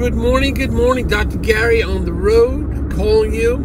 Good 0.00 0.14
morning, 0.14 0.54
good 0.54 0.72
morning. 0.72 1.08
Dr. 1.08 1.36
Gary 1.36 1.82
on 1.82 2.06
the 2.06 2.12
road 2.14 2.90
calling 2.90 3.34
you. 3.34 3.58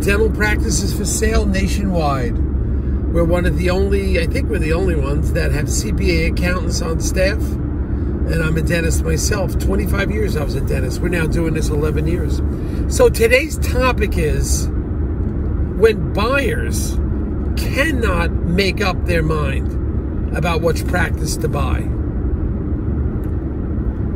Dental 0.00 0.30
practices 0.30 0.96
for 0.96 1.04
sale 1.04 1.46
nationwide. 1.46 2.38
We're 3.12 3.24
one 3.24 3.44
of 3.44 3.58
the 3.58 3.70
only, 3.70 4.20
I 4.20 4.26
think 4.26 4.48
we're 4.48 4.60
the 4.60 4.72
only 4.72 4.94
ones 4.94 5.32
that 5.32 5.50
have 5.50 5.64
CPA 5.64 6.30
accountants 6.30 6.80
on 6.80 7.00
staff. 7.00 7.40
And 7.40 8.40
I'm 8.40 8.56
a 8.56 8.62
dentist 8.62 9.02
myself. 9.02 9.58
25 9.58 10.12
years 10.12 10.36
I 10.36 10.44
was 10.44 10.54
a 10.54 10.60
dentist. 10.60 11.00
We're 11.00 11.08
now 11.08 11.26
doing 11.26 11.54
this 11.54 11.70
11 11.70 12.06
years. 12.06 12.40
So 12.86 13.08
today's 13.08 13.58
topic 13.58 14.16
is 14.16 14.68
when 14.68 16.12
buyers 16.12 16.94
cannot 17.56 18.30
make 18.30 18.80
up 18.80 19.06
their 19.06 19.24
mind 19.24 20.36
about 20.36 20.60
which 20.60 20.86
practice 20.86 21.36
to 21.38 21.48
buy 21.48 21.80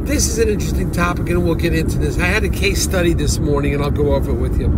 this 0.09 0.27
is 0.27 0.39
an 0.39 0.49
interesting 0.49 0.91
topic, 0.91 1.29
and 1.29 1.45
we'll 1.45 1.55
get 1.55 1.75
into 1.75 1.99
this. 1.99 2.19
I 2.19 2.25
had 2.25 2.43
a 2.43 2.49
case 2.49 2.83
study 2.83 3.13
this 3.13 3.39
morning, 3.39 3.75
and 3.75 3.83
I'll 3.83 3.91
go 3.91 4.15
over 4.15 4.31
it 4.31 4.37
with 4.37 4.59
you. 4.59 4.69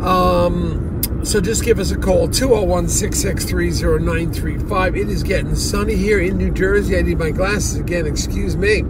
Um, 0.03 1.03
so 1.23 1.39
just 1.43 1.63
give 1.63 1.79
us 1.79 1.91
a 1.91 1.99
call 1.99 2.29
201 2.29 2.89
663 2.89 3.73
0935. 4.01 4.97
It 4.97 5.11
is 5.11 5.23
getting 5.23 5.55
sunny 5.55 5.97
here 5.97 6.19
in 6.19 6.39
New 6.39 6.51
Jersey. 6.51 6.97
I 6.97 7.03
need 7.03 7.19
my 7.19 7.31
glasses 7.31 7.77
again, 7.77 8.07
excuse 8.07 8.57
me. 8.57 8.85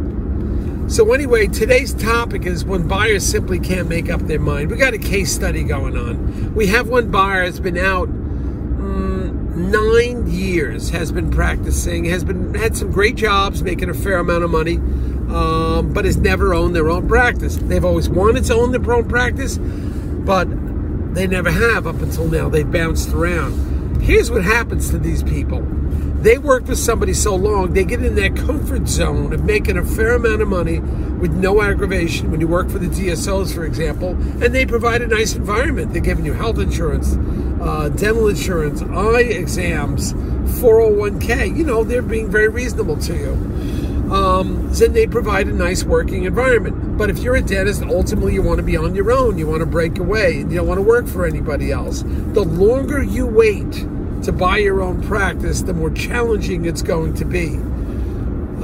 So, 0.88 1.12
anyway, 1.12 1.46
today's 1.46 1.94
topic 1.94 2.44
is 2.44 2.64
when 2.64 2.86
buyers 2.86 3.24
simply 3.24 3.58
can't 3.58 3.88
make 3.88 4.10
up 4.10 4.20
their 4.22 4.40
mind. 4.40 4.70
We 4.70 4.76
got 4.76 4.92
a 4.92 4.98
case 4.98 5.32
study 5.32 5.62
going 5.62 5.96
on. 5.96 6.54
We 6.54 6.66
have 6.66 6.88
one 6.88 7.10
buyer 7.10 7.44
that's 7.44 7.60
been 7.60 7.78
out 7.78 8.08
mm, 8.08 9.32
nine 9.54 10.26
years, 10.30 10.90
has 10.90 11.10
been 11.10 11.30
practicing, 11.30 12.04
has 12.06 12.24
been 12.24 12.52
had 12.54 12.76
some 12.76 12.90
great 12.90 13.14
jobs, 13.14 13.62
making 13.62 13.88
a 13.88 13.94
fair 13.94 14.18
amount 14.18 14.44
of 14.44 14.50
money, 14.50 14.76
um, 14.76 15.92
but 15.94 16.04
has 16.04 16.18
never 16.18 16.52
owned 16.52 16.76
their 16.76 16.90
own 16.90 17.08
practice. 17.08 17.56
They've 17.56 17.84
always 17.84 18.10
wanted 18.10 18.44
to 18.46 18.54
own 18.54 18.72
their 18.72 18.92
own 18.92 19.08
practice, 19.08 19.58
but 19.58 20.46
they 21.14 21.26
never 21.26 21.50
have 21.50 21.86
up 21.86 22.00
until 22.02 22.28
now. 22.28 22.48
They've 22.48 22.70
bounced 22.70 23.10
around. 23.10 24.02
Here's 24.02 24.30
what 24.30 24.42
happens 24.42 24.90
to 24.90 24.98
these 24.98 25.22
people 25.22 25.60
they 26.22 26.38
work 26.38 26.66
for 26.66 26.76
somebody 26.76 27.12
so 27.14 27.34
long, 27.34 27.72
they 27.72 27.84
get 27.84 28.02
in 28.02 28.14
their 28.14 28.30
comfort 28.30 28.86
zone 28.86 29.32
of 29.32 29.44
making 29.44 29.76
a 29.76 29.84
fair 29.84 30.14
amount 30.14 30.40
of 30.40 30.48
money 30.48 30.78
with 30.78 31.32
no 31.32 31.60
aggravation. 31.60 32.30
When 32.30 32.40
you 32.40 32.46
work 32.46 32.70
for 32.70 32.78
the 32.78 32.86
DSOs, 32.86 33.54
for 33.54 33.64
example, 33.64 34.10
and 34.10 34.54
they 34.54 34.64
provide 34.64 35.02
a 35.02 35.06
nice 35.06 35.34
environment. 35.34 35.92
They're 35.92 36.00
giving 36.00 36.24
you 36.24 36.32
health 36.32 36.58
insurance, 36.58 37.16
uh, 37.60 37.88
dental 37.88 38.28
insurance, 38.28 38.82
eye 38.82 39.22
exams, 39.22 40.12
401k. 40.60 41.56
You 41.56 41.64
know, 41.64 41.82
they're 41.82 42.02
being 42.02 42.30
very 42.30 42.48
reasonable 42.48 42.96
to 42.98 43.14
you. 43.14 44.12
Um, 44.12 44.68
then 44.72 44.92
they 44.92 45.06
provide 45.06 45.48
a 45.48 45.52
nice 45.52 45.84
working 45.84 46.24
environment. 46.24 46.98
But 46.98 47.08
if 47.08 47.20
you're 47.20 47.36
a 47.36 47.42
dentist, 47.42 47.82
ultimately 47.82 48.34
you 48.34 48.42
want 48.42 48.58
to 48.58 48.62
be 48.62 48.76
on 48.76 48.94
your 48.94 49.10
own. 49.10 49.38
You 49.38 49.46
want 49.46 49.60
to 49.60 49.66
break 49.66 49.98
away. 49.98 50.38
You 50.38 50.44
don't 50.44 50.66
want 50.66 50.78
to 50.78 50.82
work 50.82 51.08
for 51.08 51.24
anybody 51.24 51.72
else. 51.72 52.02
The 52.02 52.44
longer 52.44 53.02
you 53.02 53.26
wait, 53.26 53.86
to 54.22 54.32
buy 54.32 54.58
your 54.58 54.82
own 54.82 55.02
practice, 55.02 55.62
the 55.62 55.74
more 55.74 55.90
challenging 55.90 56.64
it's 56.64 56.82
going 56.82 57.14
to 57.14 57.24
be. 57.24 57.58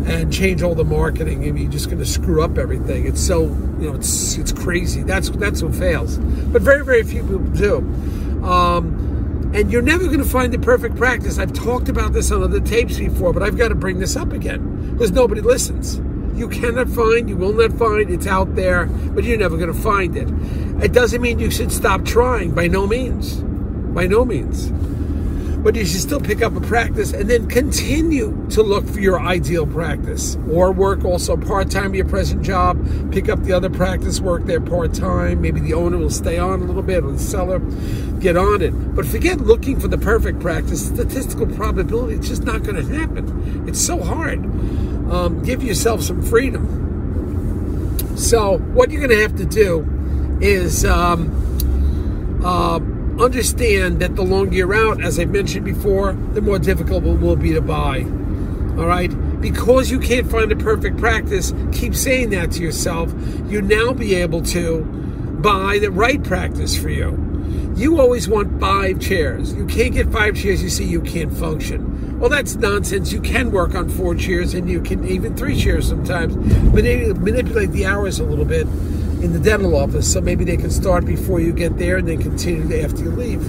and 0.05 0.31
change 0.31 0.61
all 0.61 0.75
the 0.75 0.85
marketing 0.85 1.45
and 1.45 1.59
you're 1.59 1.71
just 1.71 1.87
going 1.87 1.99
to 1.99 2.05
screw 2.05 2.43
up 2.43 2.57
everything. 2.57 3.05
It's 3.07 3.25
so, 3.25 3.43
you 3.43 3.89
know, 3.89 3.95
it's 3.95 4.37
it's 4.37 4.51
crazy. 4.51 5.03
That's 5.03 5.29
that's 5.29 5.61
what 5.63 5.75
fails. 5.75 6.17
But 6.17 6.61
very, 6.61 6.83
very 6.85 7.03
few 7.03 7.21
people 7.23 7.39
do. 7.39 7.77
Um, 8.43 9.09
and 9.53 9.71
you're 9.71 9.81
never 9.81 10.05
going 10.05 10.19
to 10.19 10.25
find 10.25 10.53
the 10.53 10.59
perfect 10.59 10.95
practice. 10.95 11.39
I've 11.39 11.53
talked 11.53 11.89
about 11.89 12.13
this 12.13 12.31
on 12.31 12.43
other 12.43 12.59
tapes 12.59 12.97
before, 12.97 13.33
but 13.33 13.43
I've 13.43 13.57
got 13.57 13.69
to 13.69 13.75
bring 13.75 13.99
this 13.99 14.15
up 14.15 14.31
again 14.31 14.93
because 14.93 15.11
nobody 15.11 15.41
listens. 15.41 15.97
You 16.37 16.47
cannot 16.47 16.89
find, 16.89 17.29
you 17.29 17.35
will 17.35 17.53
not 17.53 17.73
find, 17.73 18.09
it's 18.09 18.27
out 18.27 18.55
there, 18.55 18.85
but 18.85 19.23
you're 19.23 19.37
never 19.37 19.57
going 19.57 19.73
to 19.73 19.79
find 19.79 20.15
it. 20.15 20.29
It 20.83 20.93
doesn't 20.93 21.21
mean 21.21 21.39
you 21.39 21.51
should 21.51 21.71
stop 21.71 22.05
trying, 22.05 22.51
by 22.51 22.67
no 22.67 22.87
means. 22.87 23.35
By 23.35 24.07
no 24.07 24.23
means 24.23 24.71
but 25.63 25.75
you 25.75 25.85
should 25.85 25.99
still 25.99 26.19
pick 26.21 26.41
up 26.41 26.55
a 26.55 26.61
practice 26.61 27.11
and 27.11 27.29
then 27.29 27.47
continue 27.47 28.47
to 28.49 28.63
look 28.63 28.85
for 28.87 28.99
your 28.99 29.19
ideal 29.19 29.67
practice. 29.67 30.37
Or 30.51 30.71
work 30.71 31.03
also 31.03 31.35
part-time 31.35 31.93
your 31.93 32.05
present 32.05 32.41
job 32.43 32.79
pick 33.11 33.27
up 33.29 33.43
the 33.43 33.51
other 33.51 33.69
practice 33.69 34.21
work 34.21 34.45
there 34.45 34.61
part-time. 34.61 35.41
Maybe 35.41 35.59
the 35.59 35.73
owner 35.73 35.97
will 35.97 36.09
stay 36.09 36.37
on 36.37 36.61
a 36.61 36.63
little 36.63 36.81
bit 36.81 37.03
or 37.03 37.11
the 37.11 37.19
seller 37.19 37.59
get 38.19 38.37
on 38.37 38.61
it. 38.61 38.71
But 38.95 39.05
forget 39.05 39.41
looking 39.41 39.79
for 39.79 39.87
the 39.87 39.97
perfect 39.97 40.39
practice. 40.39 40.87
Statistical 40.87 41.47
probability 41.47 42.15
it's 42.15 42.27
just 42.27 42.43
not 42.43 42.63
going 42.63 42.75
to 42.75 42.95
happen. 42.95 43.67
It's 43.67 43.79
so 43.79 44.01
hard. 44.01 44.39
Um, 45.11 45.43
give 45.43 45.63
yourself 45.63 46.01
some 46.01 46.21
freedom. 46.21 46.87
So 48.17 48.57
what 48.59 48.91
you're 48.91 49.05
going 49.05 49.17
to 49.17 49.21
have 49.21 49.35
to 49.37 49.45
do 49.45 50.37
is 50.41 50.85
um, 50.85 52.41
uh, 52.43 52.79
understand 53.19 53.99
that 53.99 54.15
the 54.15 54.23
longer 54.23 54.55
you're 54.55 54.73
out, 54.73 55.01
as 55.03 55.19
I 55.19 55.25
mentioned 55.25 55.65
before, 55.65 56.13
the 56.33 56.41
more 56.41 56.59
difficult 56.59 57.03
it 57.03 57.19
will 57.19 57.35
be 57.35 57.53
to 57.53 57.61
buy. 57.61 58.01
All 58.77 58.87
right? 58.87 59.09
Because 59.41 59.91
you 59.91 59.99
can't 59.99 60.29
find 60.29 60.51
a 60.51 60.55
perfect 60.55 60.97
practice, 60.97 61.53
keep 61.71 61.95
saying 61.95 62.29
that 62.31 62.51
to 62.53 62.61
yourself. 62.61 63.13
You 63.47 63.61
now 63.61 63.93
be 63.93 64.15
able 64.15 64.41
to 64.43 64.83
buy 65.41 65.79
the 65.79 65.91
right 65.91 66.23
practice 66.23 66.77
for 66.77 66.89
you. 66.89 67.25
You 67.75 67.99
always 67.99 68.27
want 68.27 68.59
five 68.59 68.99
chairs. 68.99 69.53
You 69.53 69.65
can't 69.65 69.93
get 69.93 70.11
five 70.11 70.35
chairs, 70.35 70.61
you 70.61 70.69
see, 70.69 70.85
you 70.85 71.01
can't 71.01 71.31
function. 71.31 72.19
Well, 72.19 72.29
that's 72.29 72.55
nonsense. 72.55 73.13
You 73.13 73.21
can 73.21 73.51
work 73.51 73.75
on 73.75 73.87
four 73.87 74.13
chairs 74.15 74.53
and 74.53 74.69
you 74.69 74.81
can 74.81 75.07
even 75.07 75.37
three 75.37 75.57
chairs 75.57 75.87
sometimes. 75.87 76.35
But 76.35 76.83
manipulate 76.83 77.71
the 77.71 77.85
hours 77.85 78.19
a 78.19 78.25
little 78.25 78.43
bit 78.43 78.67
in 79.21 79.33
the 79.33 79.39
dental 79.39 79.75
office, 79.75 80.11
so 80.11 80.21
maybe 80.21 80.45
they 80.45 80.57
can 80.57 80.71
start 80.71 81.05
before 81.05 81.39
you 81.39 81.51
get 81.51 81.77
there 81.77 81.97
and 81.97 82.07
then 82.07 82.21
continue 82.21 82.81
after 82.81 83.03
you 83.03 83.11
leave. 83.11 83.45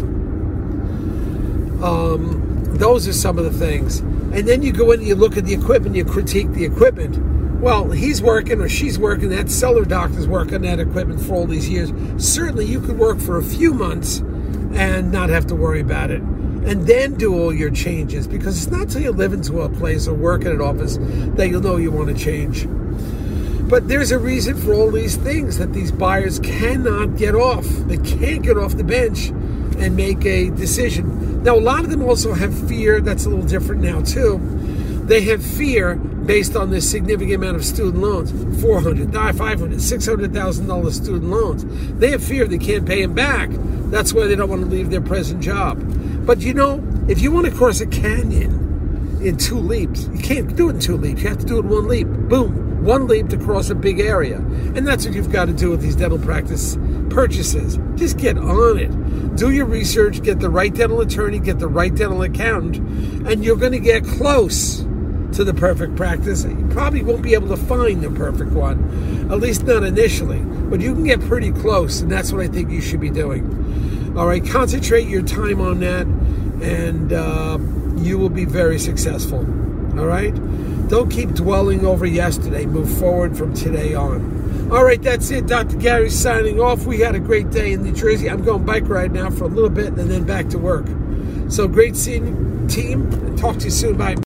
Um, 1.83 2.41
those 2.77 3.07
are 3.07 3.13
some 3.13 3.39
of 3.39 3.45
the 3.45 3.53
things. 3.53 3.99
And 3.99 4.47
then 4.47 4.63
you 4.63 4.73
go 4.73 4.93
in 4.93 5.01
and 5.01 5.09
you 5.09 5.15
look 5.15 5.37
at 5.37 5.45
the 5.45 5.55
equipment, 5.55 5.97
you 5.97 6.05
critique 6.05 6.51
the 6.53 6.65
equipment. 6.65 7.19
Well, 7.61 7.91
he's 7.91 8.23
working 8.23 8.61
or 8.61 8.69
she's 8.69 8.99
working, 8.99 9.29
that 9.31 9.51
seller 9.51 9.85
doctor's 9.85 10.27
working 10.27 10.63
that 10.63 10.81
equipment 10.81 11.21
for 11.21 11.35
all 11.35 11.47
these 11.47 11.69
years. 11.69 11.93
Certainly, 12.17 12.67
you 12.67 12.81
could 12.81 12.99
work 12.99 13.19
for 13.19 13.39
a 13.39 13.43
few 13.43 13.75
months 13.75 14.19
and 14.73 15.13
not 15.13 15.29
have 15.31 15.47
to 15.49 15.55
worry 15.55 15.81
about 15.81 16.11
it. 16.11 16.23
And 16.23 16.87
then 16.87 17.15
do 17.15 17.35
all 17.35 17.53
your 17.53 17.71
changes 17.71 18.27
because 18.27 18.57
it's 18.63 18.71
not 18.71 18.83
until 18.83 19.03
you 19.03 19.13
live 19.13 19.33
into 19.33 19.63
a 19.63 19.69
place 19.69 20.07
or 20.07 20.15
work 20.15 20.43
in 20.43 20.53
an 20.53 20.61
office 20.61 20.99
that 21.37 21.49
you'll 21.49 21.63
know 21.63 21.77
you 21.77 21.91
want 21.91 22.09
to 22.09 22.15
change. 22.15 22.67
But 23.71 23.87
there's 23.87 24.11
a 24.11 24.19
reason 24.19 24.57
for 24.57 24.75
all 24.75 24.91
these 24.91 25.15
things 25.15 25.59
that 25.59 25.73
these 25.73 25.93
buyers 25.93 26.41
cannot 26.41 27.17
get 27.17 27.37
off. 27.37 27.65
They 27.65 27.99
can't 27.99 28.43
get 28.43 28.59
off 28.59 28.77
the 28.77 28.83
bench 28.83 29.29
and 29.79 29.95
make 29.95 30.27
a 30.27 30.51
decision. 30.51 31.45
Now, 31.45 31.55
a 31.55 31.61
lot 31.61 31.85
of 31.85 31.91
them 31.91 32.03
also 32.03 32.35
have 32.35 32.69
fear 32.69 33.01
that's 33.01 33.27
a 33.27 33.29
little 33.29 33.47
different 33.47 33.81
now, 33.81 34.03
too. 34.03 34.41
They 35.05 35.21
have 35.23 35.45
fear 35.45 35.95
based 35.95 36.57
on 36.57 36.71
this 36.71 36.91
significant 36.91 37.37
amount 37.37 37.57
of 37.57 37.65
student 37.65 38.03
loans 38.03 38.33
400 38.61 39.13
500 39.13 39.71
$600,000 39.71 40.93
student 40.93 41.25
loans. 41.31 41.65
They 41.99 42.11
have 42.11 42.25
fear 42.25 42.47
they 42.47 42.59
can't 42.59 42.85
pay 42.85 43.03
them 43.03 43.15
back. 43.15 43.51
That's 43.91 44.13
why 44.13 44.27
they 44.27 44.35
don't 44.35 44.51
want 44.51 44.63
to 44.63 44.69
leave 44.69 44.91
their 44.91 45.01
present 45.01 45.43
job. 45.43 45.79
But 46.27 46.41
you 46.41 46.55
know, 46.55 46.85
if 47.09 47.21
you 47.21 47.31
want 47.31 47.47
to 47.47 47.53
cross 47.53 47.81
a 47.81 47.87
canyon 47.87 48.70
in 49.23 49.37
two 49.37 49.59
leaps, 49.59 50.09
you 50.09 50.19
can't 50.19 50.55
do 50.57 50.69
it 50.69 50.75
in 50.75 50.81
two 50.81 50.97
leaps. 50.97 51.23
You 51.23 51.29
have 51.29 51.39
to 51.39 51.47
do 51.47 51.57
it 51.57 51.61
in 51.61 51.69
one 51.69 51.89
leap. 51.89 52.07
Boom. 52.07 52.85
One 52.85 53.07
leap 53.07 53.29
to 53.29 53.37
cross 53.37 53.69
a 53.69 53.75
big 53.75 54.01
area. 54.01 54.37
And 54.37 54.87
that's 54.87 55.05
what 55.05 55.15
you've 55.15 55.31
got 55.31 55.47
to 55.47 55.53
do 55.53 55.71
with 55.71 55.83
these 55.83 55.97
dental 55.97 56.19
practice 56.19 56.79
purchases. 57.11 57.79
Just 57.97 58.17
get 58.17 58.39
on 58.39 58.79
it. 58.79 59.37
Do 59.37 59.51
your 59.51 59.67
research, 59.67 60.23
get 60.23 60.41
the 60.41 60.49
right 60.49 60.75
dental 60.75 61.01
attorney, 61.01 61.39
get 61.39 61.59
the 61.59 61.69
right 61.69 61.95
dental 61.95 62.23
accountant, 62.23 62.77
and 63.29 63.45
you're 63.45 63.57
going 63.57 63.73
to 63.73 63.81
get 63.81 64.05
close 64.05 64.79
to 65.33 65.45
the 65.45 65.55
perfect 65.55 65.95
practice. 65.97 66.45
You 66.45 66.69
probably 66.71 67.03
won't 67.03 67.23
be 67.23 67.35
able 67.35 67.49
to 67.49 67.57
find 67.57 68.03
the 68.03 68.11
perfect 68.11 68.51
one, 68.53 69.29
at 69.31 69.39
least 69.39 69.65
not 69.65 69.85
initially, 69.85 70.41
but 70.41 70.81
you 70.81 70.95
can 70.95 71.05
get 71.05 71.21
pretty 71.21 71.53
close, 71.53 72.01
and 72.01 72.11
that's 72.11 72.33
what 72.33 72.43
I 72.43 72.49
think 72.49 72.71
you 72.71 72.81
should 72.81 73.01
be 73.01 73.11
doing. 73.11 74.15
All 74.17 74.27
right, 74.27 74.45
concentrate 74.45 75.07
your 75.07 75.23
time 75.23 75.61
on 75.61 75.81
that, 75.81 76.07
and 76.63 77.13
uh, 77.13 77.59
you 78.01 78.19
will 78.19 78.29
be 78.29 78.45
very 78.45 78.79
successful. 78.79 79.39
All 79.99 80.07
right, 80.07 80.35
don't 80.89 81.11
keep 81.11 81.31
dwelling 81.31 81.85
over 81.85 82.07
yesterday. 82.07 82.67
Move 82.67 82.91
forward 82.99 83.37
from 83.37 83.55
today 83.55 83.95
on. 83.95 84.71
All 84.73 84.85
right, 84.85 85.03
that's 85.03 85.31
it. 85.31 85.47
Dr. 85.47 85.77
Gary 85.77 86.11
signing 86.11 86.61
off. 86.61 86.87
We 86.87 87.01
had 87.01 87.15
a 87.15 87.21
great 87.21 87.51
day 87.51 87.73
in 87.73 87.83
New 87.83 87.93
Jersey. 87.93 88.31
I'm 88.31 88.45
going 88.45 88.65
bike 88.65 88.89
ride 88.89 89.13
now 89.13 89.31
for 89.31 89.45
a 89.45 89.49
little 89.49 89.71
bit 89.71 89.89
and 89.95 90.11
then 90.11 90.25
back 90.25 90.49
to 90.51 90.59
work. 90.59 90.87
So 91.49 91.67
great 91.67 91.97
seeing 91.97 92.27
you, 92.27 92.69
team, 92.69 93.37
talk 93.37 93.59
to 93.59 93.65
you 93.65 93.71
soon. 93.71 93.97
Bye. 93.97 94.17